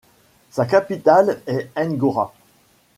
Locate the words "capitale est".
0.65-1.69